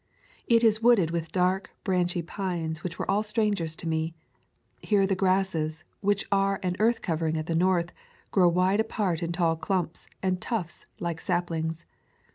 [0.47, 4.15] It is wooded with dark, branchy pines which were all strangers to me.
[4.81, 7.91] Here the grasses, which are an earth covering at the North,
[8.31, 11.85] grow wide apart in tall clumps and tufts like saplings.